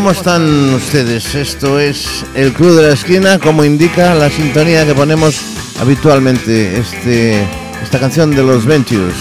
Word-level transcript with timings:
¿cómo 0.00 0.12
están 0.12 0.72
ustedes? 0.72 1.34
Esto 1.34 1.78
es 1.78 2.24
el 2.34 2.54
Club 2.54 2.74
de 2.74 2.88
la 2.88 2.94
Esquina, 2.94 3.38
como 3.38 3.66
indica 3.66 4.14
la 4.14 4.30
sintonía 4.30 4.86
que 4.86 4.94
ponemos 4.94 5.38
habitualmente, 5.78 6.78
este, 6.78 7.46
esta 7.82 8.00
canción 8.00 8.30
de 8.30 8.42
los 8.42 8.64
Ventures. 8.64 9.14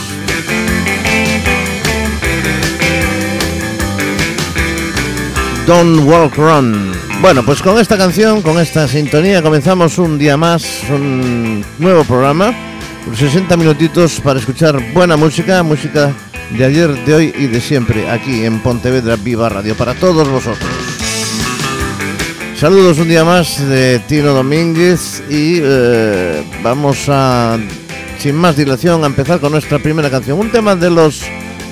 Don't 5.68 6.08
Walk 6.08 6.38
Run. 6.38 6.94
Bueno, 7.20 7.44
pues 7.44 7.62
con 7.62 7.78
esta 7.78 7.98
canción, 7.98 8.42
con 8.42 8.58
esta 8.58 8.88
sintonía, 8.88 9.42
comenzamos 9.42 9.98
un 9.98 10.18
día 10.18 10.38
más, 10.38 10.64
un 10.90 11.62
nuevo 11.78 12.06
programa, 12.06 12.54
60 13.14 13.58
minutitos 13.58 14.22
para 14.22 14.40
escuchar 14.40 14.82
buena 14.94 15.18
música, 15.18 15.62
música 15.62 16.14
de 16.58 16.66
ayer, 16.66 17.06
de 17.06 17.14
hoy 17.14 17.34
y 17.38 17.48
de 17.48 17.62
siempre, 17.62 18.10
aquí 18.10 18.44
en 18.46 18.60
Pontevedra 18.60 19.16
Viva 19.16 19.50
Radio, 19.50 19.76
para 19.76 19.94
todos 19.94 20.30
vosotros. 20.30 20.70
Saludos 22.56 22.98
un 23.00 23.08
día 23.08 23.24
más 23.24 23.66
de 23.70 24.00
Tino 24.00 24.34
Domínguez 24.34 25.24
y 25.30 25.60
eh, 25.62 26.44
vamos 26.62 27.06
a, 27.08 27.58
sin 28.18 28.36
más 28.36 28.58
dilación, 28.58 29.04
a 29.04 29.08
empezar 29.08 29.40
con 29.40 29.52
nuestra 29.52 29.80
primera 29.80 30.10
canción. 30.10 30.40
Un 30.40 30.52
tema 30.52 30.76
de 30.76 30.90
los 30.90 31.24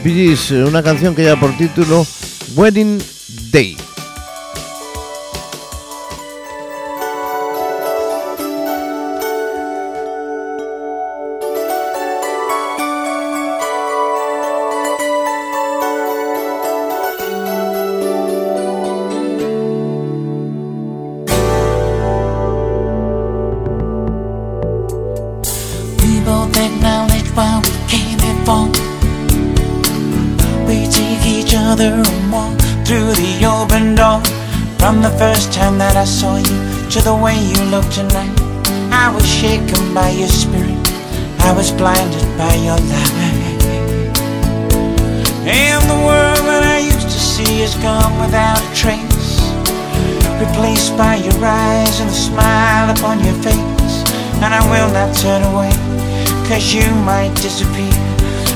Billys, 0.03 0.51
una 0.51 0.81
canción 0.81 1.13
que 1.13 1.23
lleva 1.23 1.39
por 1.39 1.57
título 1.57 2.05
Wedding 2.55 2.99
Day. 3.51 3.75
And 54.47 54.55
I 54.55 54.63
will 54.71 54.89
not 54.93 55.13
turn 55.13 55.43
away, 55.43 55.75
cause 56.47 56.73
you 56.73 56.87
might 57.03 57.35
disappear. 57.35 57.91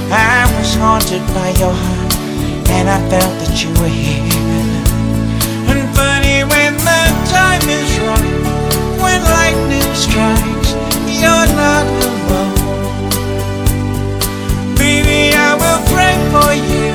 I 0.08 0.48
was 0.56 0.74
haunted 0.76 1.20
by 1.36 1.50
your 1.60 1.76
heart, 1.76 2.16
and 2.72 2.88
I 2.88 2.98
felt 3.12 3.36
that 3.44 3.60
you 3.62 3.68
were 3.76 3.92
here. 3.92 4.24
And 5.68 5.84
funny 5.92 6.48
when 6.48 6.78
the 6.80 7.04
time 7.28 7.68
is 7.68 7.92
right 8.08 8.40
when 9.04 9.20
lightning 9.36 9.92
strikes, 9.94 10.72
you're 11.12 11.52
not 11.60 11.84
alone. 12.08 12.56
Baby, 14.80 15.36
I 15.36 15.60
will 15.60 15.82
pray 15.92 16.16
for 16.32 16.54
you 16.56 16.91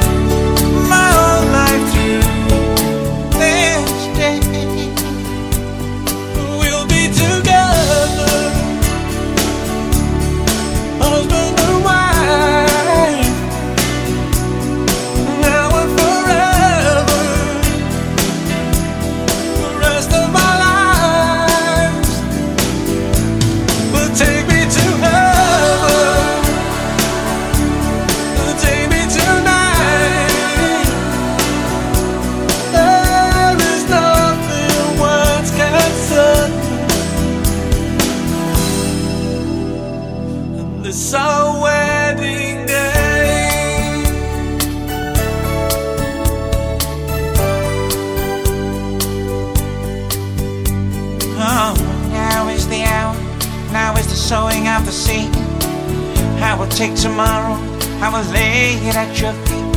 will 56.66 56.76
take 56.76 56.94
tomorrow, 56.94 57.54
I 58.00 58.08
will 58.12 58.28
lay 58.32 58.74
it 58.88 58.96
at 58.96 59.20
your 59.20 59.32
feet, 59.46 59.76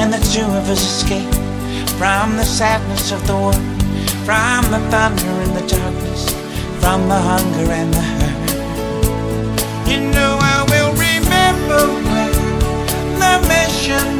and 0.00 0.12
the 0.12 0.22
two 0.32 0.44
of 0.44 0.68
us 0.68 0.80
escape 0.80 1.34
from 1.98 2.36
the 2.36 2.44
sadness 2.44 3.12
of 3.12 3.26
the 3.26 3.34
world, 3.34 3.66
from 4.24 4.62
the 4.70 4.80
thunder 4.90 5.32
and 5.44 5.52
the 5.56 5.66
darkness, 5.66 6.22
from 6.80 7.08
the 7.08 7.20
hunger 7.30 7.70
and 7.70 7.92
the 7.92 8.04
hurt. 8.18 8.50
You 9.90 10.00
know 10.10 10.38
I 10.40 10.58
will 10.72 10.92
remember 11.08 11.80
when 12.10 12.32
the 13.22 13.34
mission 13.48 14.11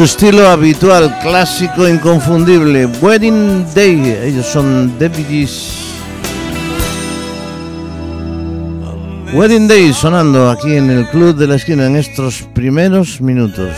su 0.00 0.04
estilo 0.04 0.48
habitual, 0.48 1.14
clásico, 1.20 1.86
inconfundible, 1.86 2.86
Wedding 3.02 3.66
Day, 3.74 4.18
ellos 4.24 4.46
son. 4.46 4.96
On 4.96 5.12
Wedding 9.34 9.68
Day 9.68 9.92
sonando 9.92 10.48
aquí 10.48 10.74
en 10.74 10.88
el 10.88 11.06
Club 11.10 11.36
de 11.36 11.46
la 11.46 11.56
Esquina 11.56 11.84
en 11.84 11.96
estos 11.96 12.48
primeros 12.54 13.20
minutos. 13.20 13.68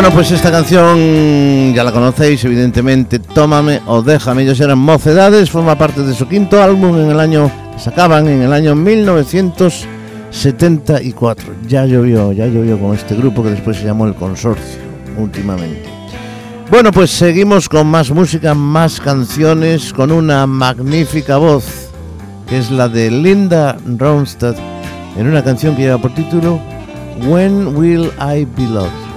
Bueno, 0.00 0.14
pues 0.14 0.30
esta 0.30 0.52
canción 0.52 1.74
ya 1.74 1.82
la 1.82 1.90
conocéis, 1.90 2.44
evidentemente, 2.44 3.18
Tómame 3.18 3.80
o 3.86 4.00
Déjame. 4.00 4.44
Ellos 4.44 4.60
eran 4.60 4.78
mocedades, 4.78 5.50
forma 5.50 5.76
parte 5.76 6.04
de 6.04 6.14
su 6.14 6.28
quinto 6.28 6.62
álbum 6.62 6.96
en 7.00 7.10
el 7.10 7.18
año 7.18 7.50
sacaban 7.76 8.28
en 8.28 8.42
el 8.42 8.52
año 8.52 8.76
1974. 8.76 11.52
Ya 11.66 11.84
llovió, 11.84 12.30
ya 12.30 12.46
llovió 12.46 12.78
con 12.78 12.94
este 12.94 13.16
grupo 13.16 13.42
que 13.42 13.50
después 13.50 13.78
se 13.78 13.86
llamó 13.86 14.06
El 14.06 14.14
Consorcio, 14.14 14.78
últimamente. 15.16 15.88
Bueno, 16.70 16.92
pues 16.92 17.10
seguimos 17.10 17.68
con 17.68 17.88
más 17.88 18.12
música, 18.12 18.54
más 18.54 19.00
canciones, 19.00 19.92
con 19.92 20.12
una 20.12 20.46
magnífica 20.46 21.38
voz, 21.38 21.90
que 22.48 22.58
es 22.58 22.70
la 22.70 22.88
de 22.88 23.10
Linda 23.10 23.76
Ronstadt, 23.84 24.58
en 25.16 25.26
una 25.26 25.42
canción 25.42 25.74
que 25.74 25.82
lleva 25.82 25.98
por 25.98 26.14
título 26.14 26.60
When 27.26 27.76
Will 27.76 28.12
I 28.20 28.46
Be 28.56 28.68
Loved? 28.68 29.07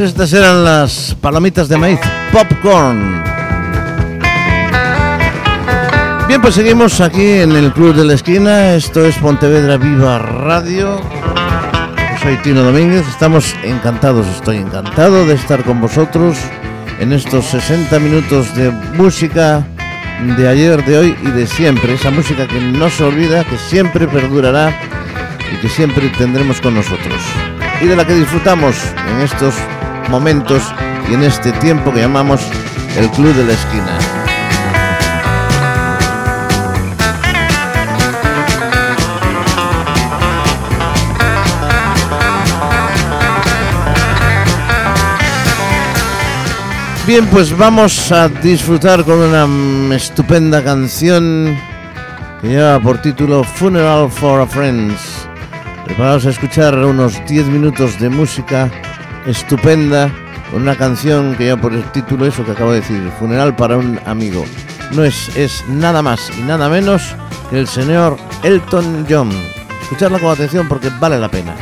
Estas 0.00 0.32
eran 0.32 0.64
las 0.64 1.14
palomitas 1.20 1.68
de 1.68 1.76
maíz 1.76 2.00
popcorn. 2.32 3.22
Bien, 6.26 6.40
pues 6.40 6.54
seguimos 6.54 7.00
aquí 7.00 7.26
en 7.26 7.52
el 7.52 7.72
Club 7.72 7.94
de 7.94 8.04
la 8.04 8.14
Esquina. 8.14 8.74
Esto 8.74 9.04
es 9.04 9.16
Pontevedra 9.18 9.76
Viva 9.76 10.18
Radio. 10.18 11.00
soy 12.22 12.36
Tino 12.36 12.62
Domínguez. 12.62 13.06
Estamos 13.08 13.54
encantados, 13.62 14.26
estoy 14.28 14.58
encantado 14.58 15.26
de 15.26 15.34
estar 15.34 15.62
con 15.64 15.80
vosotros 15.80 16.38
en 16.98 17.12
estos 17.12 17.46
60 17.46 17.98
minutos 17.98 18.54
de 18.54 18.70
música 18.70 19.66
de 20.36 20.48
ayer, 20.48 20.84
de 20.84 20.98
hoy 20.98 21.16
y 21.22 21.30
de 21.30 21.46
siempre. 21.46 21.94
Esa 21.94 22.10
música 22.10 22.46
que 22.46 22.60
no 22.60 22.88
se 22.88 23.04
olvida, 23.04 23.44
que 23.44 23.58
siempre 23.58 24.08
perdurará 24.08 24.74
y 25.52 25.56
que 25.56 25.68
siempre 25.68 26.08
tendremos 26.16 26.60
con 26.60 26.74
nosotros. 26.74 27.20
Y 27.82 27.86
de 27.86 27.96
la 27.96 28.06
que 28.06 28.14
disfrutamos 28.14 28.76
en 29.08 29.20
estos 29.22 29.54
momentos 30.10 30.62
y 31.08 31.14
en 31.14 31.22
este 31.22 31.52
tiempo 31.52 31.92
que 31.92 32.00
llamamos 32.00 32.40
el 32.98 33.08
Club 33.10 33.32
de 33.34 33.44
la 33.44 33.52
Esquina. 33.52 33.98
Bien, 47.06 47.26
pues 47.26 47.56
vamos 47.56 48.12
a 48.12 48.28
disfrutar 48.28 49.04
con 49.04 49.18
una 49.18 49.96
estupenda 49.96 50.62
canción 50.62 51.56
que 52.40 52.48
lleva 52.48 52.78
por 52.78 53.00
título 53.02 53.42
Funeral 53.42 54.10
for 54.10 54.40
a 54.40 54.46
Friends. 54.46 55.26
Preparados 55.84 56.26
a 56.26 56.30
escuchar 56.30 56.76
unos 56.78 57.20
10 57.26 57.46
minutos 57.46 57.98
de 57.98 58.10
música 58.10 58.70
estupenda, 59.30 60.12
una 60.52 60.76
canción 60.76 61.34
que 61.36 61.44
lleva 61.44 61.60
por 61.60 61.72
el 61.72 61.84
título 61.92 62.26
eso 62.26 62.44
que 62.44 62.52
acabo 62.52 62.72
de 62.72 62.80
decir, 62.80 63.10
Funeral 63.18 63.54
para 63.56 63.76
un 63.76 63.98
amigo. 64.04 64.44
No 64.92 65.04
es, 65.04 65.34
es 65.36 65.64
nada 65.68 66.02
más 66.02 66.30
y 66.38 66.42
nada 66.42 66.68
menos 66.68 67.14
que 67.48 67.60
el 67.60 67.68
señor 67.68 68.16
Elton 68.42 69.06
John. 69.08 69.30
Escucharla 69.82 70.18
con 70.18 70.30
atención 70.30 70.68
porque 70.68 70.90
vale 71.00 71.18
la 71.18 71.28
pena. 71.28 71.54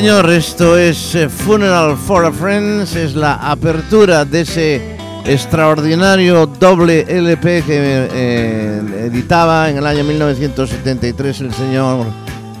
señor, 0.00 0.30
esto 0.30 0.78
es 0.78 1.14
eh, 1.14 1.28
Funeral 1.28 1.94
for 1.94 2.24
a 2.24 2.32
Friends, 2.32 2.96
es 2.96 3.14
la 3.14 3.34
apertura 3.34 4.24
de 4.24 4.40
ese 4.40 4.96
extraordinario 5.26 6.46
doble 6.46 7.04
LP 7.06 7.62
que 7.66 8.08
eh, 8.10 9.08
editaba 9.12 9.68
en 9.68 9.76
el 9.76 9.86
año 9.86 10.02
1973 10.02 11.40
el 11.42 11.52
señor 11.52 12.06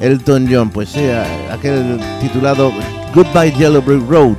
Elton 0.02 0.48
John, 0.52 0.68
pues 0.68 0.90
sí, 0.90 1.00
aquel 1.50 1.98
titulado 2.20 2.74
Goodbye 3.14 3.54
Yellow 3.54 3.80
Brick 3.80 4.06
Road. 4.06 4.36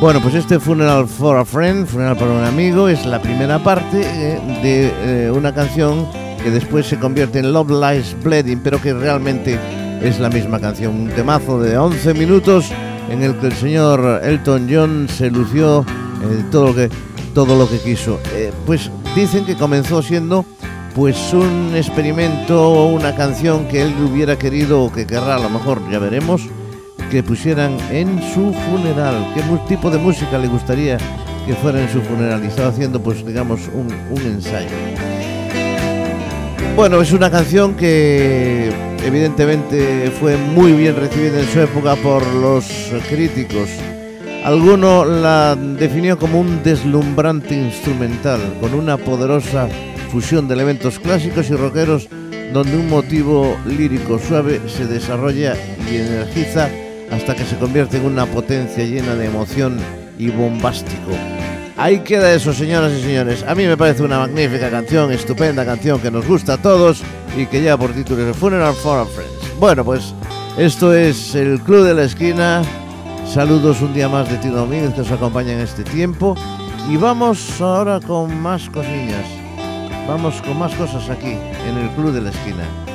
Bueno, 0.00 0.22
pues 0.22 0.34
este 0.34 0.58
Funeral 0.58 1.06
for 1.06 1.36
a 1.36 1.44
Friend, 1.44 1.86
Funeral 1.86 2.16
para 2.16 2.30
un 2.30 2.44
amigo, 2.44 2.88
es 2.88 3.04
la 3.04 3.20
primera 3.20 3.62
parte 3.62 4.00
eh, 4.06 4.40
de 4.62 5.30
una 5.30 5.52
canción 5.52 6.08
que 6.42 6.50
después 6.50 6.86
se 6.86 6.98
convierte 6.98 7.40
en 7.40 7.52
Love 7.52 7.72
Lies 7.72 8.16
Bleeding, 8.22 8.60
pero 8.60 8.80
que 8.80 8.94
realmente 8.94 9.58
es 10.04 10.18
la 10.18 10.28
misma 10.28 10.58
canción, 10.58 10.94
un 11.02 11.08
temazo 11.08 11.60
de 11.60 11.76
11 11.76 12.14
minutos 12.14 12.70
en 13.08 13.22
el 13.22 13.36
que 13.36 13.46
el 13.46 13.52
señor 13.52 14.20
Elton 14.24 14.68
John 14.70 15.08
se 15.08 15.30
lució 15.30 15.84
todo, 16.50 16.74
lo 17.56 17.68
que, 17.68 17.78
quiso. 17.78 18.18
Eh, 18.34 18.52
pues 18.66 18.90
dicen 19.14 19.44
que 19.44 19.54
comenzó 19.54 20.02
siendo 20.02 20.44
pues 20.94 21.32
un 21.32 21.72
experimento, 21.74 22.86
una 22.86 23.14
canción 23.14 23.66
que 23.68 23.82
él 23.82 23.94
hubiera 24.02 24.36
querido 24.36 24.82
o 24.82 24.92
que 24.92 25.06
querrá, 25.06 25.36
a 25.36 25.38
lo 25.38 25.50
mejor 25.50 25.80
ya 25.90 25.98
veremos, 25.98 26.42
que 27.10 27.22
pusieran 27.22 27.76
en 27.90 28.20
su 28.34 28.52
funeral. 28.52 29.32
¿Qué 29.34 29.42
tipo 29.68 29.90
de 29.90 29.98
música 29.98 30.36
le 30.38 30.48
gustaría 30.48 30.98
que 31.46 31.54
fuera 31.54 31.80
en 31.80 31.90
su 31.90 32.00
funeral? 32.02 32.42
Y 32.44 32.48
estaba 32.48 32.68
haciendo 32.68 33.00
pues 33.00 33.24
digamos 33.24 33.60
un 33.72 34.20
ensayo. 34.20 34.68
Bueno, 36.74 37.00
es 37.02 37.12
una 37.12 37.30
canción 37.30 37.74
que 37.74 38.91
evidentemente 39.04 40.10
fue 40.18 40.36
muy 40.36 40.72
bien 40.72 40.96
recibida 40.96 41.40
en 41.40 41.48
su 41.48 41.60
época 41.60 41.96
por 41.96 42.26
los 42.34 42.64
críticos. 43.08 43.68
Alguno 44.44 45.04
la 45.04 45.54
definió 45.56 46.18
como 46.18 46.40
un 46.40 46.62
deslumbrante 46.62 47.54
instrumental, 47.54 48.40
con 48.60 48.74
una 48.74 48.96
poderosa 48.96 49.68
fusión 50.10 50.48
de 50.48 50.54
elementos 50.54 50.98
clásicos 50.98 51.48
y 51.50 51.54
rockeros 51.54 52.08
donde 52.52 52.76
un 52.76 52.88
motivo 52.88 53.56
lírico 53.66 54.18
suave 54.18 54.60
se 54.68 54.86
desarrolla 54.86 55.56
y 55.90 55.96
energiza 55.96 56.68
hasta 57.10 57.34
que 57.34 57.44
se 57.44 57.56
convierte 57.56 57.98
en 57.98 58.06
una 58.06 58.26
potencia 58.26 58.84
llena 58.84 59.14
de 59.14 59.26
emoción 59.26 59.78
y 60.18 60.28
bombástico. 60.28 61.12
Ahí 61.76 62.00
queda 62.00 62.32
eso, 62.32 62.52
señoras 62.52 62.92
y 62.92 63.02
señores. 63.02 63.44
A 63.46 63.54
mí 63.54 63.66
me 63.66 63.76
parece 63.76 64.02
una 64.02 64.18
magnífica 64.18 64.70
canción, 64.70 65.10
estupenda 65.10 65.64
canción 65.64 66.00
que 66.00 66.10
nos 66.10 66.26
gusta 66.26 66.54
a 66.54 66.58
todos 66.58 67.02
y 67.36 67.46
que 67.46 67.60
lleva 67.60 67.78
por 67.78 67.92
título 67.92 68.24
The 68.24 68.34
Funeral 68.34 68.74
for 68.74 69.00
a 69.00 69.06
Friends. 69.06 69.58
Bueno, 69.58 69.84
pues 69.84 70.14
esto 70.58 70.94
es 70.94 71.34
el 71.34 71.60
Club 71.60 71.84
de 71.84 71.94
la 71.94 72.04
Esquina. 72.04 72.62
Saludos 73.26 73.80
un 73.80 73.94
día 73.94 74.08
más 74.08 74.30
de 74.30 74.36
Tino 74.36 74.56
Domínguez 74.56 74.92
que 74.92 75.00
os 75.00 75.10
acompaña 75.10 75.52
en 75.52 75.60
este 75.60 75.82
tiempo. 75.82 76.36
Y 76.90 76.96
vamos 76.96 77.60
ahora 77.60 78.00
con 78.00 78.38
más 78.40 78.68
cosillas. 78.68 79.26
Vamos 80.06 80.42
con 80.42 80.58
más 80.58 80.74
cosas 80.74 81.08
aquí, 81.08 81.38
en 81.66 81.78
el 81.78 81.88
Club 81.90 82.12
de 82.12 82.20
la 82.20 82.30
Esquina. 82.30 82.91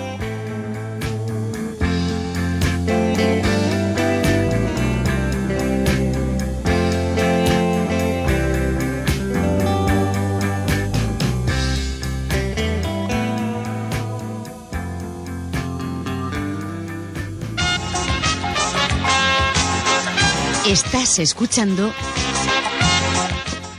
Escuchando 21.19 21.91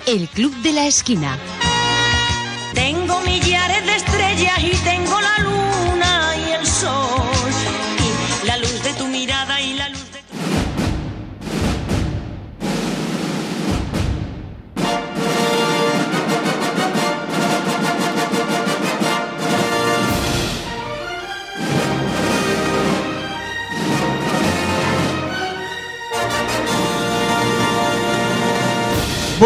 El 0.07 0.29
Club 0.29 0.55
de 0.63 0.73
la 0.73 0.87
Esquina. 0.87 1.39
Tengo 2.75 3.21
millares 3.21 3.87
de 3.87 3.97
estrellas 3.97 4.59
y 4.63 4.77
tengo 4.85 4.98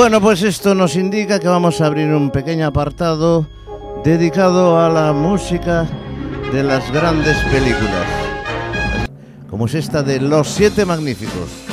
Bueno, 0.03 0.21
pues 0.21 0.43
esto 0.43 0.75
nos 0.75 0.97
indica 0.97 1.38
que 1.38 1.47
vamos 1.47 1.81
a 1.81 1.87
abrir 1.87 2.09
un 2.09 2.33
pequeño 2.33 2.67
apartado 2.67 3.47
dedicado 4.03 4.81
a 4.81 4.88
la 4.88 5.12
música 5.12 5.87
de 6.53 6.65
las 6.65 6.91
grandes 6.91 7.37
películas, 7.45 8.09
como 9.49 9.67
es 9.67 9.75
esta 9.77 10.03
de 10.03 10.21
Los 10.21 10.49
Siete 10.49 10.85
Magníficos. 10.85 11.72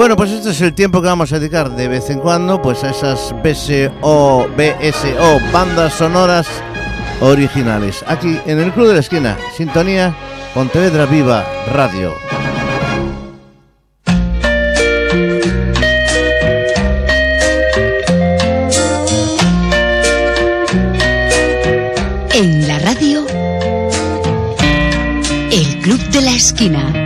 Bueno, 0.00 0.16
pues 0.16 0.30
este 0.30 0.48
es 0.48 0.60
el 0.62 0.72
tiempo 0.72 1.02
que 1.02 1.08
vamos 1.08 1.30
a 1.30 1.38
dedicar 1.38 1.76
de 1.76 1.86
vez 1.86 2.08
en 2.08 2.20
cuando 2.20 2.62
pues 2.62 2.82
a 2.84 2.88
esas 2.88 3.34
BSO, 3.42 4.48
BSO, 4.56 5.52
bandas 5.52 5.92
sonoras 5.92 6.46
originales. 7.20 8.02
Aquí 8.06 8.40
en 8.46 8.60
el 8.60 8.72
Club 8.72 8.88
de 8.88 8.94
la 8.94 9.00
Esquina, 9.00 9.36
Sintonía 9.54 10.16
Pontevedra 10.54 11.04
Viva 11.04 11.44
Radio. 11.74 12.14
En 22.32 22.66
la 22.66 22.78
radio, 22.78 23.26
el 25.52 25.78
Club 25.82 26.00
de 26.08 26.20
la 26.22 26.32
Esquina. 26.32 26.99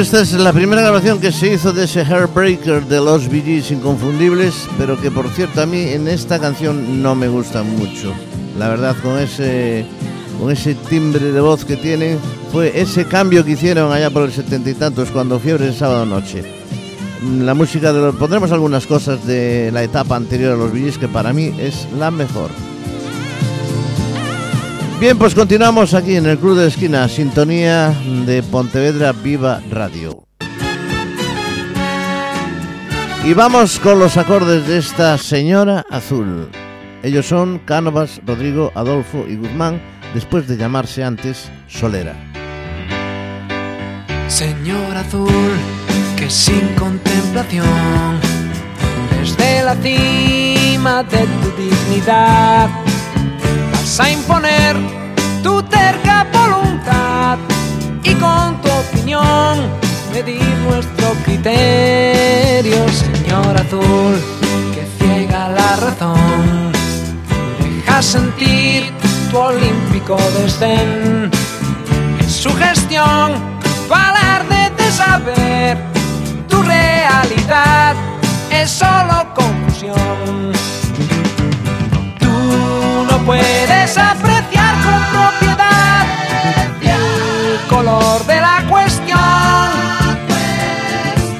Esta 0.00 0.20
es 0.20 0.32
la 0.34 0.52
primera 0.52 0.82
grabación 0.82 1.18
que 1.20 1.32
se 1.32 1.54
hizo 1.54 1.72
de 1.72 1.84
ese 1.84 2.04
Heartbreaker 2.04 2.86
de 2.86 3.00
los 3.00 3.28
Bee 3.28 3.42
Gees 3.42 3.72
inconfundibles, 3.72 4.68
pero 4.78 5.00
que 5.00 5.10
por 5.10 5.28
cierto 5.30 5.60
a 5.60 5.66
mí 5.66 5.80
en 5.80 6.06
esta 6.06 6.38
canción 6.38 7.02
no 7.02 7.16
me 7.16 7.26
gusta 7.26 7.64
mucho. 7.64 8.12
La 8.56 8.68
verdad, 8.68 8.94
con 9.02 9.18
ese, 9.18 9.84
con 10.38 10.52
ese 10.52 10.76
timbre 10.76 11.32
de 11.32 11.40
voz 11.40 11.64
que 11.64 11.76
tienen, 11.76 12.18
fue 12.52 12.80
ese 12.80 13.06
cambio 13.06 13.44
que 13.44 13.52
hicieron 13.52 13.90
allá 13.90 14.08
por 14.10 14.22
el 14.22 14.32
setenta 14.32 14.70
y 14.70 14.74
tantos 14.74 15.10
cuando 15.10 15.40
Fiebre 15.40 15.66
de 15.66 15.72
Sábado 15.72 16.06
Noche. 16.06 16.44
La 17.40 17.54
música 17.54 17.92
de 17.92 18.00
los, 18.00 18.14
pondremos 18.14 18.52
algunas 18.52 18.86
cosas 18.86 19.26
de 19.26 19.70
la 19.72 19.82
etapa 19.82 20.14
anterior 20.14 20.52
a 20.52 20.56
los 20.56 20.72
Bee 20.72 20.82
Gees 20.82 20.98
que 20.98 21.08
para 21.08 21.32
mí 21.32 21.52
es 21.58 21.88
la 21.98 22.12
mejor. 22.12 22.50
Bien, 25.00 25.16
pues 25.16 25.32
continuamos 25.32 25.94
aquí 25.94 26.16
en 26.16 26.26
el 26.26 26.38
Club 26.38 26.58
de 26.58 26.66
Esquina, 26.66 27.08
sintonía 27.08 27.94
de 28.26 28.42
Pontevedra 28.42 29.12
Viva 29.12 29.62
Radio. 29.70 30.24
Y 33.24 33.32
vamos 33.32 33.78
con 33.78 34.00
los 34.00 34.16
acordes 34.16 34.66
de 34.66 34.78
esta 34.78 35.16
señora 35.16 35.86
azul. 35.88 36.50
Ellos 37.04 37.26
son 37.26 37.60
Cánovas, 37.60 38.20
Rodrigo, 38.26 38.72
Adolfo 38.74 39.24
y 39.28 39.36
Guzmán, 39.36 39.80
después 40.14 40.48
de 40.48 40.56
llamarse 40.56 41.04
antes 41.04 41.48
Solera. 41.68 42.16
Señor 44.26 44.96
azul, 44.96 45.30
que 46.16 46.28
sin 46.28 46.74
contemplación, 46.74 48.18
desde 49.20 49.62
la 49.62 49.76
cima 49.76 51.04
de 51.04 51.18
tu 51.18 51.62
dignidad, 51.62 52.87
vas 53.88 54.00
a 54.00 54.10
imponer 54.10 54.76
tu 55.42 55.62
terca 55.62 56.26
voluntad 56.30 57.38
y 58.02 58.12
con 58.14 58.60
tu 58.60 58.68
opinión 58.70 59.78
criterio, 61.24 62.86
señor 62.88 63.56
azul, 63.56 64.14
que 64.74 64.86
ciega 64.98 65.48
la 65.48 65.76
razón. 65.76 66.72
Deja 67.60 68.02
sentir 68.02 68.92
tu 69.30 69.38
olímpico 69.38 70.16
desdén. 70.38 71.30
En 72.20 72.30
su 72.30 72.50
gestión, 72.56 73.32
tu 73.86 73.94
alarde 73.94 74.70
de 74.76 74.92
saber, 74.92 75.78
tu 76.48 76.62
realidad 76.62 77.94
es 78.50 78.70
solo 78.70 79.26
confusión. 79.34 80.52
Puedes 83.28 83.98
apreciar 83.98 84.74
con 84.82 85.02
propiedad 85.12 86.06
el 86.80 87.68
color 87.68 88.24
de 88.24 88.40
la 88.40 88.64
cuestión. 88.70 89.18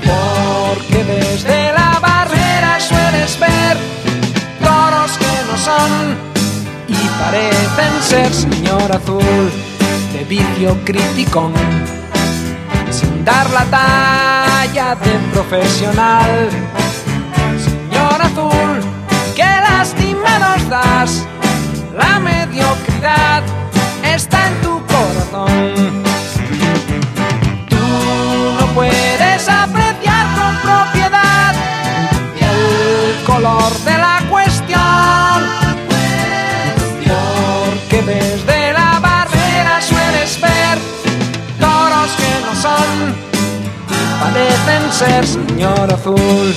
Porque 0.05 1.03
desde 1.03 1.73
la 1.73 1.99
barrera 1.99 2.79
sueles 2.79 3.41
ver 3.41 3.79
toros 4.63 5.17
que 5.17 5.51
no 5.51 5.57
son 5.57 6.19
y 6.89 7.09
parecen 7.19 8.03
ser 8.03 8.35
señor 8.35 8.93
azul 8.93 9.51
de 10.13 10.25
vicio 10.29 10.77
criticón. 10.85 11.55
Sin 12.91 13.25
dar 13.25 13.49
la 13.49 13.65
talla 13.65 14.95
de 14.95 15.13
profesional. 15.33 16.51
Señor 17.65 18.21
azul, 18.21 18.81
qué 19.35 19.47
lástima 19.63 20.39
nos 20.39 20.69
das. 20.69 21.38
La 21.99 22.21
mediocridad 22.21 23.43
está 24.05 24.49
en 24.49 24.61
tu 24.63 24.81
corazón. 24.87 26.03
Tú 27.69 27.77
no 28.61 28.67
puedes 28.75 29.49
apreciar 29.49 30.27
con 30.39 30.57
propiedad 30.59 31.55
el 32.41 33.25
color 33.25 33.73
de 33.85 33.99
la 33.99 34.23
cuestión. 34.31 35.39
Porque 37.05 38.03
desde 38.03 38.73
la 38.73 39.01
barrera 39.01 39.81
sueles 39.83 40.41
ver 40.41 40.79
toros 41.59 42.11
que 42.17 42.33
no 42.47 42.55
son 42.63 43.29
parecen 44.21 44.93
ser 44.93 45.27
señor 45.27 45.93
azul. 45.93 46.55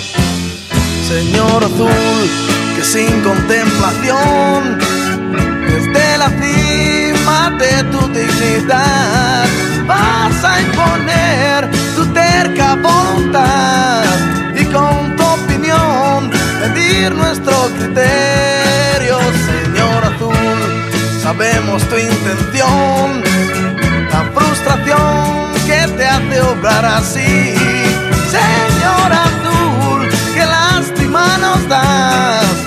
Señor 1.08 1.64
azul, 1.64 2.30
que 2.76 2.84
sin 2.86 3.22
contemplación, 3.22 4.80
de 7.50 7.84
tu 7.86 8.08
dignidad, 8.10 9.48
vas 9.88 10.44
a 10.44 10.62
imponer 10.62 11.70
tu 11.96 12.06
terca 12.14 12.76
voluntad 12.76 14.04
y 14.56 14.64
con 14.66 15.16
tu 15.16 15.24
opinión 15.24 16.30
medir 16.62 17.16
nuestro 17.16 17.56
criterio, 17.78 19.18
Señor 19.50 20.06
azul. 20.06 20.62
Sabemos 21.24 21.84
tu 21.90 21.98
intención, 21.98 23.24
la 24.12 24.24
frustración 24.36 25.52
que 25.66 25.88
te 25.98 26.06
hace 26.06 26.42
obrar 26.42 26.86
así, 26.86 27.56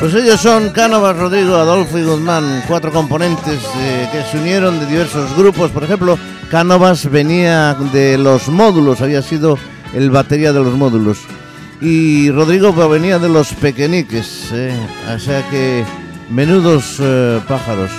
Pues 0.05 0.17
ellos 0.17 0.39
son 0.39 0.69
Cánovas, 0.69 1.17
Rodrigo, 1.17 1.57
Adolfo 1.57 1.99
y 1.99 2.03
Guzmán, 2.03 2.63
cuatro 2.69 2.93
componentes 2.93 3.59
eh, 3.79 4.07
que 4.13 4.23
se 4.31 4.37
unieron 4.37 4.79
de 4.79 4.85
diversos 4.85 5.35
grupos. 5.35 5.71
Por 5.71 5.83
ejemplo, 5.83 6.19
Cánovas 6.51 7.11
venía 7.11 7.73
de 7.91 8.19
los 8.19 8.51
módulos, 8.51 9.01
había 9.01 9.23
sido 9.23 9.59
el 9.95 10.11
batería 10.11 10.53
de 10.53 10.63
los 10.63 10.75
módulos. 10.75 11.21
Y 11.81 12.31
Rodrigo 12.31 12.75
venía 12.87 13.19
de 13.19 13.31
los 13.31 13.55
pequeñiques, 13.55 14.51
eh, 14.53 14.79
o 15.11 15.19
sea 15.19 15.43
que 15.49 15.87
menudos 16.29 16.97
eh, 17.01 17.41
pájaros. 17.49 17.91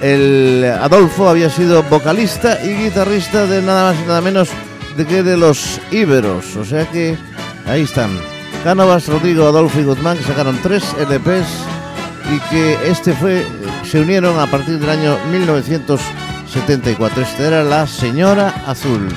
El 0.00 0.64
Adolfo 0.80 1.28
había 1.28 1.50
sido 1.50 1.82
vocalista 1.82 2.64
y 2.64 2.84
guitarrista 2.84 3.44
de 3.44 3.60
nada 3.60 3.92
más 3.92 4.02
y 4.02 4.06
nada 4.06 4.22
menos 4.22 4.48
de 4.96 5.04
que 5.04 5.22
de 5.22 5.36
los 5.36 5.82
Íberos, 5.90 6.56
o 6.56 6.64
sea 6.64 6.90
que 6.90 7.14
ahí 7.66 7.82
están. 7.82 8.39
Cánovas, 8.64 9.08
Rodrigo, 9.08 9.46
Adolfo 9.46 9.80
y 9.80 9.84
Guzmán 9.84 10.18
que 10.18 10.24
sacaron 10.24 10.58
tres 10.62 10.84
LPs 10.98 11.48
y 12.30 12.38
que 12.50 12.76
este 12.90 13.14
fue 13.14 13.46
se 13.84 14.00
unieron 14.00 14.38
a 14.38 14.46
partir 14.46 14.78
del 14.78 14.90
año 14.90 15.16
1974. 15.30 17.22
Esta 17.22 17.46
era 17.46 17.64
la 17.64 17.86
Señora 17.86 18.54
Azul. 18.66 19.08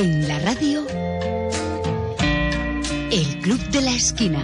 En 0.00 0.28
la 0.28 0.38
radio, 0.38 0.86
El 3.10 3.40
Club 3.40 3.58
de 3.72 3.80
la 3.80 3.90
Esquina. 3.90 4.38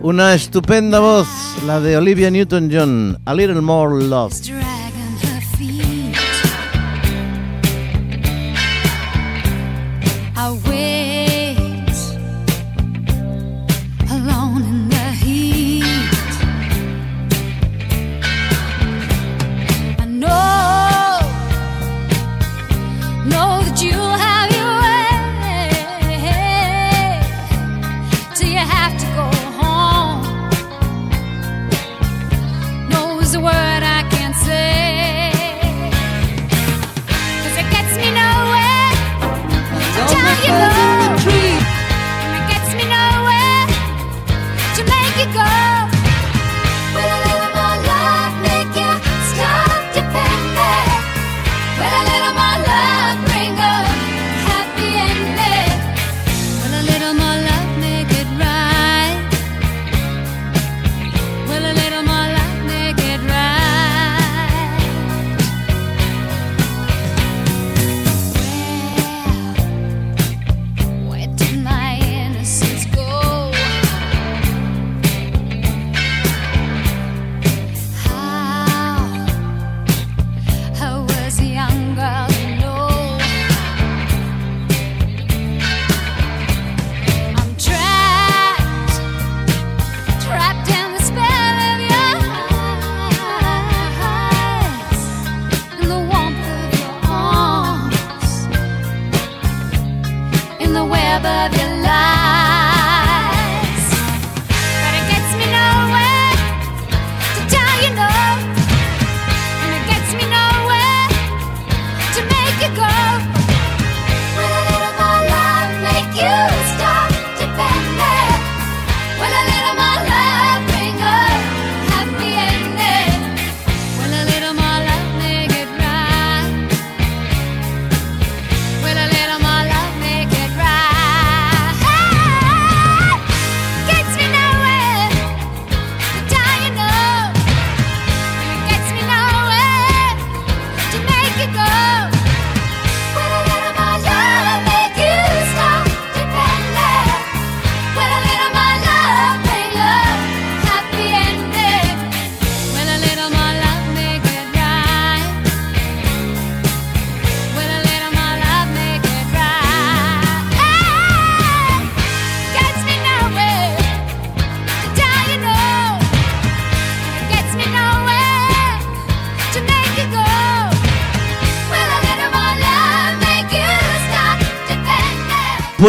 Una 0.00 0.34
estupenda 0.34 1.00
voz, 1.00 1.26
la 1.66 1.80
de 1.80 1.96
Olivia 1.96 2.30
Newton-John, 2.30 3.18
A 3.24 3.34
Little 3.34 3.60
More 3.60 4.04
Love. 4.04 4.59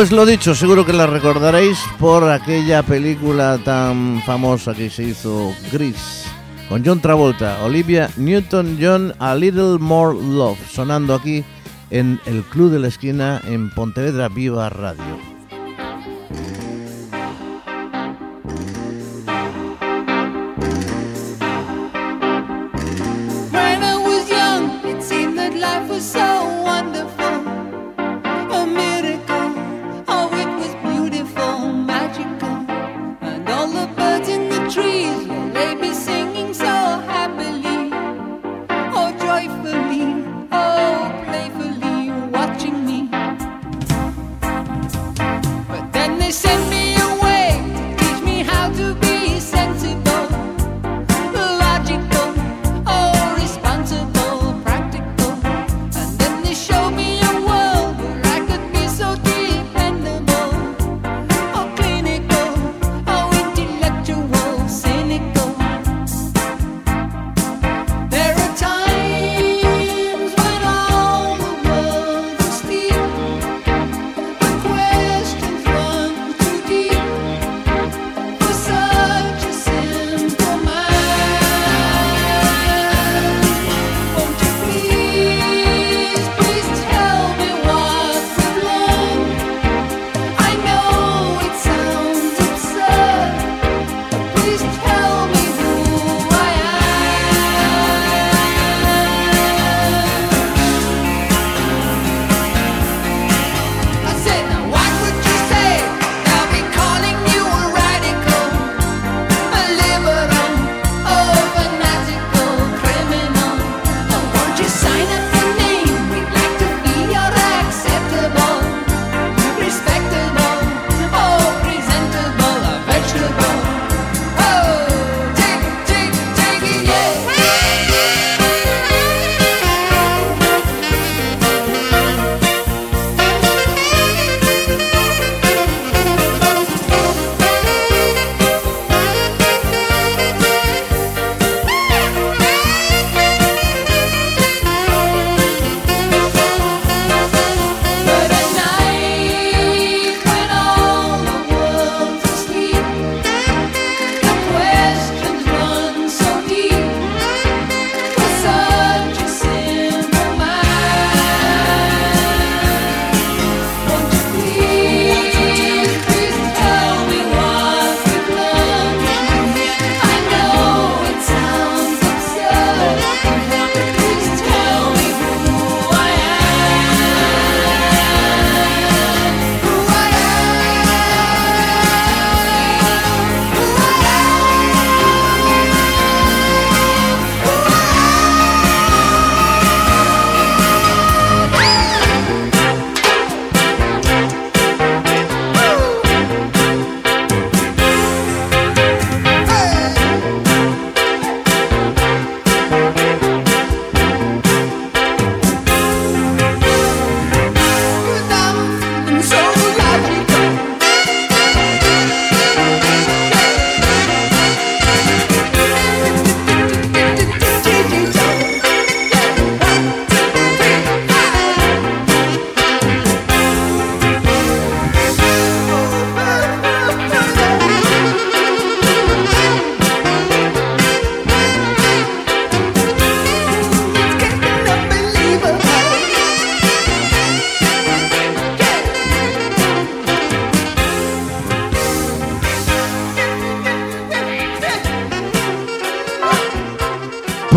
Pues 0.02 0.12
lo 0.12 0.26
dicho, 0.26 0.56
seguro 0.56 0.84
que 0.84 0.94
la 0.94 1.06
recordaréis 1.06 1.78
por 2.00 2.28
aquella 2.28 2.82
película 2.82 3.60
tan 3.64 4.20
famosa 4.26 4.74
que 4.74 4.90
se 4.90 5.04
hizo 5.04 5.54
Gris, 5.72 6.26
con 6.68 6.84
John 6.84 7.00
Travolta, 7.00 7.64
Olivia 7.64 8.10
Newton-John, 8.18 9.14
A 9.20 9.36
Little 9.36 9.78
More 9.78 10.18
Love, 10.20 10.58
sonando 10.72 11.14
aquí 11.14 11.44
en 11.92 12.20
el 12.26 12.42
Club 12.42 12.72
de 12.72 12.80
la 12.80 12.88
Esquina 12.88 13.42
en 13.46 13.70
Pontevedra 13.70 14.28
Viva 14.28 14.72
Radio. 14.72 15.21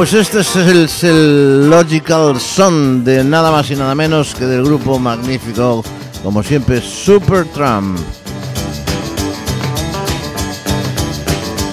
Pues 0.05 0.35
este 0.35 0.41
es 0.41 1.03
el, 1.03 1.71
Logical 1.71 2.39
Son 2.39 3.03
de 3.05 3.25
nada 3.25 3.51
más 3.51 3.71
y 3.71 3.75
nada 3.75 3.95
menos 3.95 4.35
que 4.35 4.45
del 4.45 4.63
grupo 4.63 4.99
magnífico, 4.99 5.83
como 6.23 6.43
siempre, 6.43 6.83
Supertramp. 6.83 7.99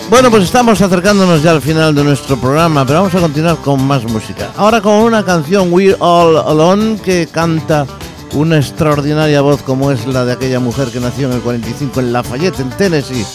Bueno, 0.10 0.32
pues 0.32 0.46
estamos 0.46 0.82
acercándonos 0.82 1.44
ya 1.44 1.52
al 1.52 1.62
final 1.62 1.94
de 1.94 2.06
nuestro 2.06 2.38
programa, 2.38 2.86
pero 2.86 3.00
vamos 3.00 3.16
a 3.16 3.20
continuar 3.20 3.58
con 3.58 3.86
más 3.86 4.06
música. 4.06 4.50
Ahora 4.56 4.80
con 4.80 4.94
una 4.94 5.26
canción 5.26 5.68
We're 5.74 5.98
All 6.00 6.38
Alone 6.38 7.02
que 7.04 7.28
canta 7.30 7.86
una 8.32 8.60
extraordinaria 8.60 9.42
voz 9.42 9.62
como 9.62 9.92
es 9.92 10.08
la 10.08 10.24
de 10.24 10.32
aquella 10.32 10.62
mujer 10.62 10.88
que 10.88 11.02
nació 11.02 11.28
en 11.28 11.34
el 11.34 11.42
45 11.42 12.00
en 12.00 12.14
Lafayette, 12.14 12.62
en 12.62 12.70
Tennessee. 12.70 13.26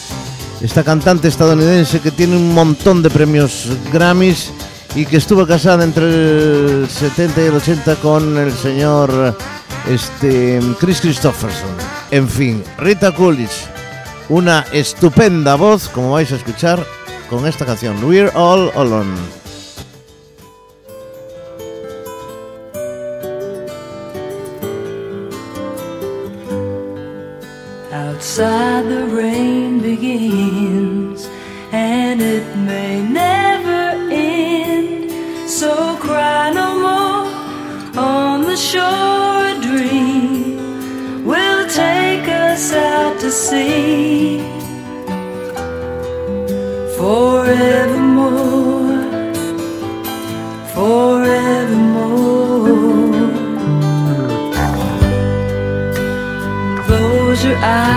Esta 0.62 0.82
cantante 0.82 1.28
estadounidense 1.28 2.00
que 2.00 2.10
tiene 2.10 2.34
un 2.34 2.54
montón 2.54 3.02
de 3.02 3.10
premios 3.10 3.68
Grammys 3.92 4.52
y 4.94 5.04
que 5.06 5.16
estuvo 5.16 5.46
casada 5.46 5.84
entre 5.84 6.04
el 6.04 6.88
70 6.88 7.42
y 7.42 7.46
el 7.46 7.54
80 7.54 7.96
con 7.96 8.38
el 8.38 8.52
señor 8.52 9.36
este, 9.88 10.60
Chris 10.80 11.00
Christopherson. 11.00 11.70
En 12.10 12.28
fin, 12.28 12.62
Rita 12.78 13.12
Coolidge, 13.12 13.66
una 14.28 14.64
estupenda 14.72 15.56
voz, 15.56 15.88
como 15.88 16.12
vais 16.12 16.32
a 16.32 16.36
escuchar 16.36 16.84
con 17.28 17.46
esta 17.46 17.64
canción, 17.66 18.02
We're 18.04 18.30
All 18.34 18.70
Alone. 18.74 19.16
Outside 27.92 28.88
the 28.88 29.06
rain 29.14 29.80
begins. 29.80 30.55
sure 38.66 39.46
a 39.52 39.60
dream 39.60 41.24
will 41.24 41.68
take 41.68 42.26
us 42.28 42.72
out 42.72 43.20
to 43.20 43.30
sea 43.30 44.40
forevermore, 46.98 48.42
forevermore. 50.74 52.06
Close 56.86 57.44
your 57.44 57.58
eyes. 57.58 57.95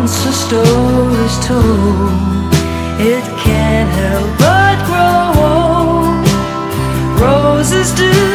Once 0.00 0.24
a 0.24 0.32
story's 0.32 1.46
told, 1.46 2.54
it 2.98 3.22
can't 3.44 3.90
help 4.00 4.30
but 4.38 4.78
grow 4.88 5.44
old. 5.44 6.24
Roses 7.20 7.92
do, 7.92 8.29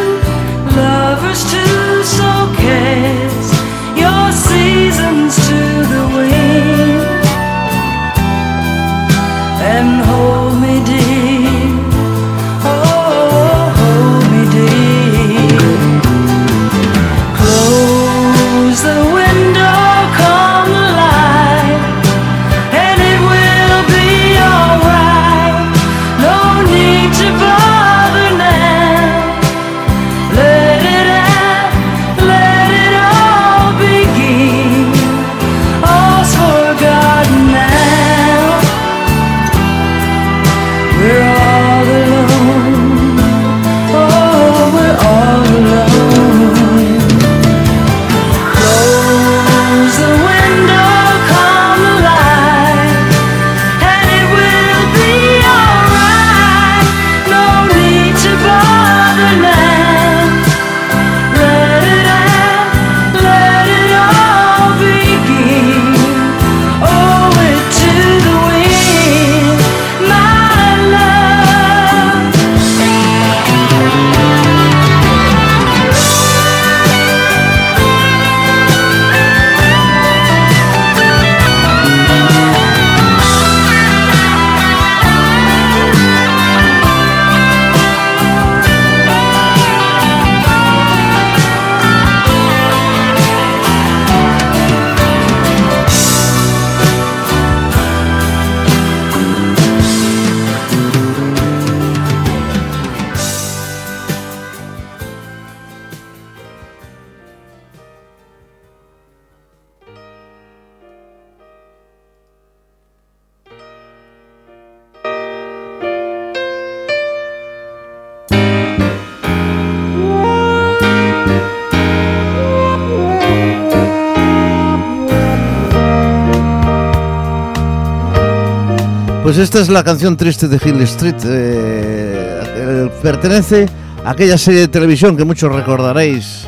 Pues 129.25 129.39
esta 129.39 129.59
es 129.59 129.69
la 129.69 129.83
canción 129.83 130.15
triste 130.15 130.47
de 130.47 130.59
Hill 130.63 130.79
Street. 130.81 131.15
eh, 131.25 132.43
eh, 132.57 132.89
pertenece 133.01 133.67
a 134.05 134.11
aquella 134.11 134.37
serie 134.37 134.59
de 134.59 134.67
televisión 134.67 135.17
que 135.17 135.25
muchos 135.25 135.51
recordaréis. 135.51 136.47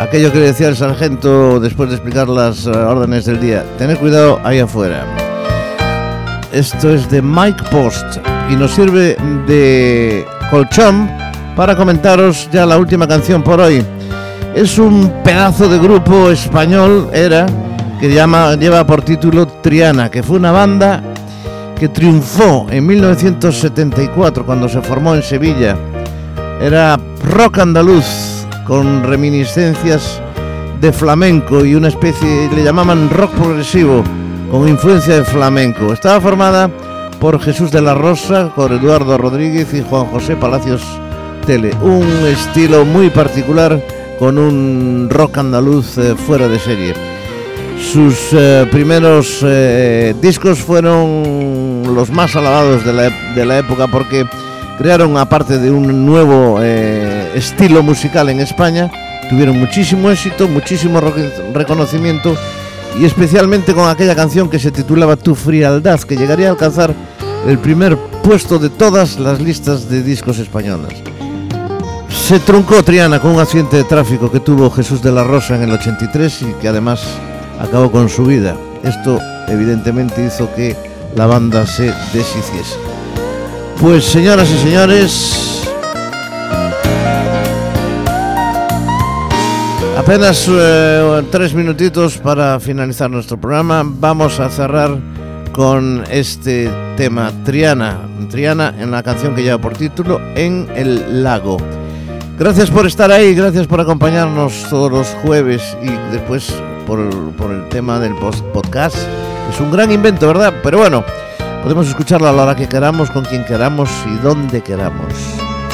Aquello 0.00 0.32
que 0.32 0.40
decía 0.40 0.66
el 0.66 0.74
sargento 0.74 1.60
después 1.60 1.90
de 1.90 1.94
explicar 1.94 2.28
las 2.28 2.66
eh, 2.66 2.70
órdenes 2.70 3.24
del 3.26 3.38
día. 3.38 3.64
Tened 3.78 3.98
cuidado 3.98 4.40
ahí 4.42 4.58
afuera. 4.58 5.06
Esto 6.50 6.90
es 6.90 7.08
de 7.08 7.22
Mike 7.22 7.62
Post 7.70 8.16
y 8.50 8.56
nos 8.56 8.72
sirve 8.72 9.16
de 9.46 10.26
colchón 10.50 11.08
para 11.54 11.76
comentaros 11.76 12.48
ya 12.50 12.66
la 12.66 12.78
última 12.78 13.06
canción 13.06 13.44
por 13.44 13.60
hoy. 13.60 13.80
Es 14.56 14.76
un 14.80 15.22
pedazo 15.22 15.68
de 15.68 15.78
grupo 15.78 16.30
español, 16.30 17.10
era, 17.12 17.46
que 18.00 18.12
llama, 18.12 18.56
lleva 18.56 18.84
por 18.84 19.02
título 19.02 19.46
Triana, 19.46 20.10
que 20.10 20.24
fue 20.24 20.36
una 20.36 20.50
banda 20.50 21.00
que 21.78 21.88
triunfó 21.88 22.66
en 22.70 22.86
1974 22.86 24.44
cuando 24.44 24.68
se 24.68 24.82
formó 24.82 25.14
en 25.14 25.22
Sevilla. 25.22 25.76
Era 26.60 26.98
rock 27.24 27.58
andaluz 27.58 28.04
con 28.66 29.04
reminiscencias 29.04 30.20
de 30.80 30.92
flamenco 30.92 31.64
y 31.64 31.74
una 31.74 31.88
especie, 31.88 32.50
le 32.54 32.64
llamaban 32.64 33.10
rock 33.10 33.30
progresivo 33.32 34.02
con 34.50 34.68
influencia 34.68 35.16
de 35.16 35.24
flamenco. 35.24 35.92
Estaba 35.92 36.20
formada 36.20 36.70
por 37.20 37.40
Jesús 37.40 37.70
de 37.70 37.82
la 37.82 37.94
Rosa, 37.94 38.52
por 38.54 38.72
Eduardo 38.72 39.16
Rodríguez 39.16 39.72
y 39.74 39.82
Juan 39.82 40.06
José 40.06 40.36
Palacios 40.36 40.82
Tele. 41.46 41.72
Un 41.82 42.06
estilo 42.26 42.84
muy 42.84 43.10
particular 43.10 43.80
con 44.18 44.38
un 44.38 45.08
rock 45.10 45.38
andaluz 45.38 45.96
eh, 45.98 46.14
fuera 46.16 46.48
de 46.48 46.58
serie. 46.58 47.17
Sus 47.80 48.32
eh, 48.32 48.66
primeros 48.70 49.40
eh, 49.42 50.14
discos 50.20 50.58
fueron 50.58 51.82
los 51.94 52.10
más 52.10 52.36
alabados 52.36 52.84
de 52.84 53.46
la, 53.46 53.58
época 53.58 53.86
porque 53.86 54.26
crearon, 54.76 55.16
aparte 55.16 55.58
de 55.58 55.70
un 55.70 56.04
nuevo 56.04 56.58
eh, 56.60 57.32
estilo 57.34 57.82
musical 57.82 58.28
en 58.28 58.40
España, 58.40 58.90
tuvieron 59.30 59.58
muchísimo 59.58 60.10
éxito, 60.10 60.48
muchísimo 60.48 61.00
reconocimiento 61.54 62.36
y 63.00 63.04
especialmente 63.04 63.72
con 63.72 63.88
aquella 63.88 64.14
canción 64.14 64.50
que 64.50 64.58
se 64.58 64.70
titulaba 64.70 65.16
Tu 65.16 65.34
frialdad, 65.34 66.00
que 66.00 66.16
llegaría 66.16 66.48
a 66.48 66.50
alcanzar 66.50 66.94
el 67.46 67.58
primer 67.58 67.96
puesto 68.22 68.58
de 68.58 68.70
todas 68.70 69.18
las 69.18 69.40
listas 69.40 69.88
de 69.88 70.02
discos 70.02 70.38
españolas. 70.38 70.92
Se 72.10 72.40
truncó 72.40 72.82
Triana 72.82 73.20
con 73.20 73.30
un 73.30 73.40
accidente 73.40 73.78
de 73.78 73.84
tráfico 73.84 74.30
que 74.30 74.40
tuvo 74.40 74.70
Jesús 74.70 75.00
de 75.00 75.12
la 75.12 75.24
Rosa 75.24 75.56
en 75.56 75.62
el 75.62 75.72
83 75.72 76.42
y 76.42 76.52
que 76.60 76.68
además 76.68 77.00
acabó 77.58 77.90
con 77.90 78.08
su 78.08 78.24
vida. 78.24 78.56
Esto 78.82 79.18
evidentemente 79.48 80.24
hizo 80.24 80.52
que 80.54 80.76
la 81.16 81.26
banda 81.26 81.66
se 81.66 81.92
deshiciese. 82.12 82.76
Pues 83.80 84.04
señoras 84.04 84.48
y 84.50 84.58
señores, 84.58 85.58
Apenas 90.08 90.48
eh, 90.48 91.22
tres 91.30 91.52
minutitos 91.52 92.16
para 92.16 92.58
finalizar 92.60 93.10
nuestro 93.10 93.36
programa. 93.36 93.82
Vamos 93.84 94.40
a 94.40 94.48
cerrar 94.48 94.96
con 95.52 96.02
este 96.08 96.70
tema 96.96 97.30
Triana. 97.44 97.98
Triana 98.30 98.72
en 98.78 98.90
la 98.90 99.02
canción 99.02 99.34
que 99.34 99.42
lleva 99.42 99.58
por 99.58 99.76
título 99.76 100.18
En 100.34 100.66
el 100.74 101.22
lago. 101.22 101.58
Gracias 102.38 102.70
por 102.70 102.86
estar 102.86 103.10
ahí, 103.10 103.34
gracias 103.34 103.66
por 103.66 103.80
acompañarnos 103.80 104.66
todos 104.70 104.90
los 104.90 105.08
jueves 105.22 105.76
y 105.82 105.90
después 106.10 106.54
por, 106.88 107.08
por 107.32 107.52
el 107.52 107.68
tema 107.68 108.00
del 108.00 108.14
podcast. 108.14 108.96
Es 109.50 109.60
un 109.60 109.70
gran 109.70 109.92
invento, 109.92 110.26
¿verdad? 110.26 110.54
Pero 110.62 110.78
bueno, 110.78 111.04
podemos 111.62 111.86
escucharlo 111.86 112.26
a 112.28 112.32
la 112.32 112.42
hora 112.42 112.56
que 112.56 112.66
queramos, 112.66 113.10
con 113.10 113.24
quien 113.26 113.44
queramos 113.44 113.90
y 114.06 114.16
donde 114.22 114.62
queramos. 114.62 115.12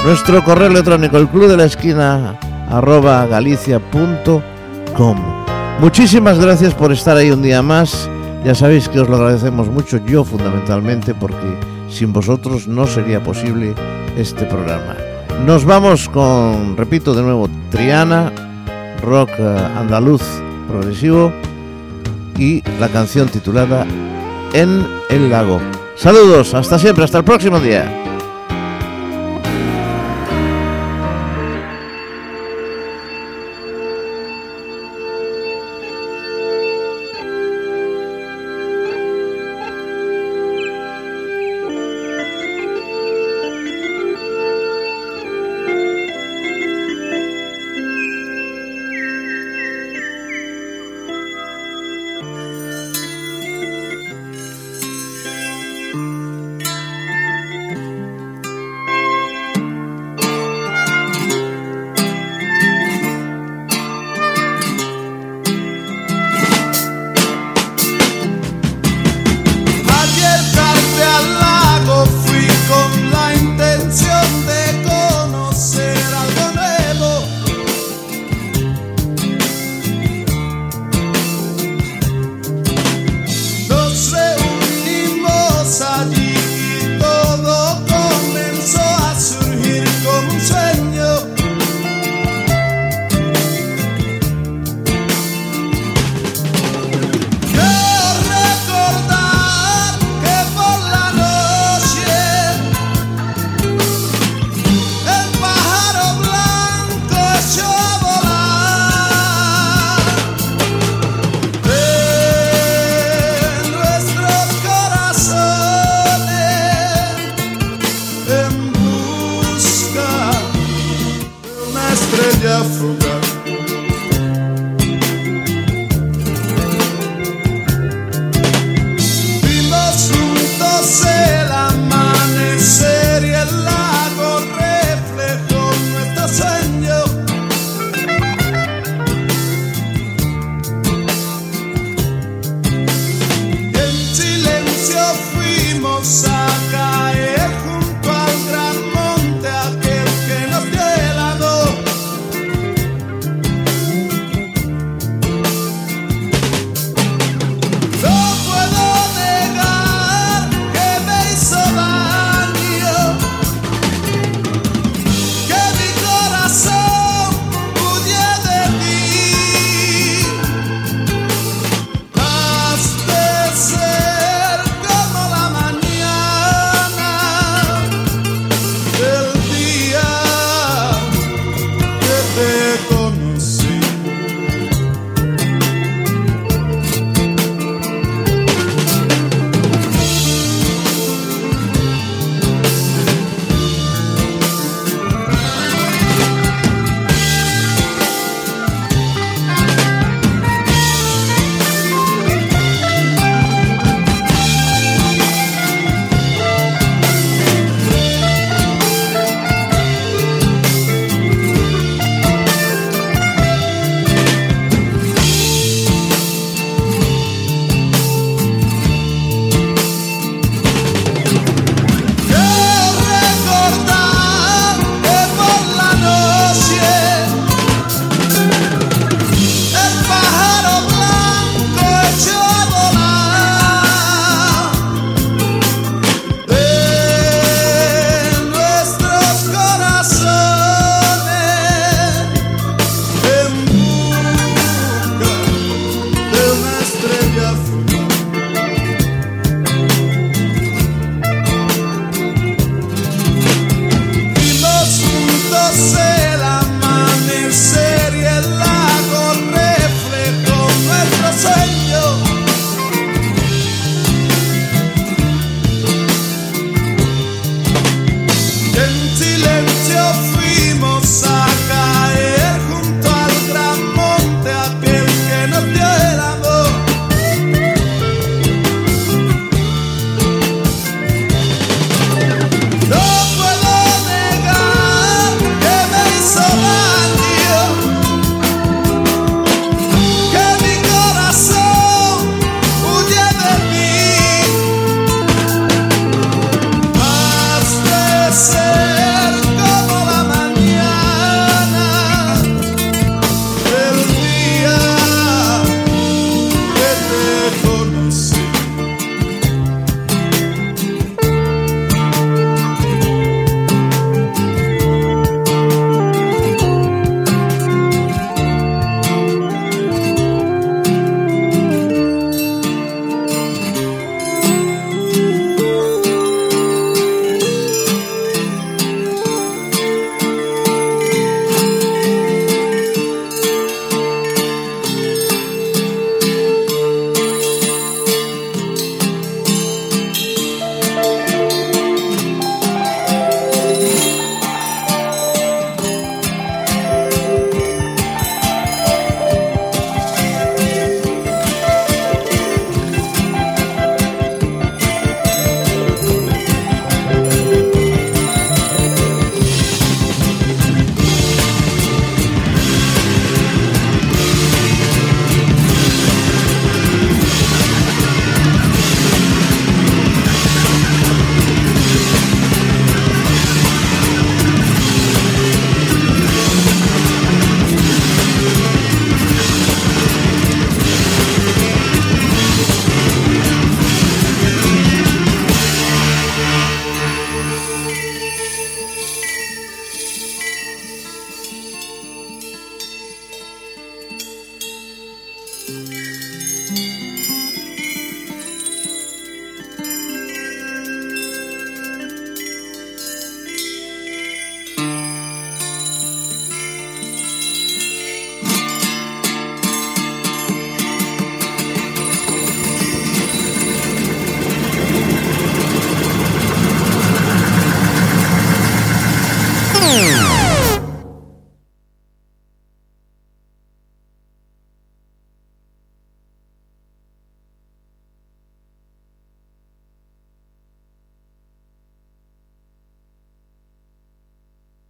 Nuestro 0.04 0.42
correo 0.44 0.66
electrónico, 0.66 1.16
el 1.16 1.28
club 1.28 1.48
de 1.48 1.56
la 1.56 1.64
esquina 1.64 2.38
arroba 2.68 3.26
galicia.com. 3.26 4.42
Muchísimas 5.80 6.38
gracias 6.38 6.74
por 6.74 6.92
estar 6.92 7.16
ahí 7.16 7.30
un 7.30 7.42
día 7.42 7.62
más. 7.62 8.10
Ya 8.44 8.54
sabéis 8.54 8.88
que 8.88 9.00
os 9.00 9.08
lo 9.08 9.16
agradecemos 9.16 9.68
mucho, 9.68 10.04
yo 10.04 10.24
fundamentalmente, 10.24 11.14
porque 11.14 11.58
sin 11.88 12.12
vosotros 12.12 12.66
no 12.66 12.86
sería 12.86 13.22
posible 13.22 13.74
este 14.18 14.44
programa. 14.44 14.96
Nos 15.46 15.64
vamos 15.64 16.08
con, 16.08 16.76
repito 16.76 17.14
de 17.14 17.22
nuevo, 17.22 17.48
Triana, 17.70 18.32
rock 19.02 19.30
eh, 19.38 19.68
andaluz 19.76 20.43
progresivo 20.64 21.32
y 22.38 22.62
la 22.78 22.88
canción 22.88 23.28
titulada 23.28 23.86
En 24.52 24.86
el 25.10 25.30
lago. 25.30 25.60
Saludos, 25.96 26.54
hasta 26.54 26.78
siempre, 26.78 27.04
hasta 27.04 27.18
el 27.18 27.24
próximo 27.24 27.60
día. 27.60 28.03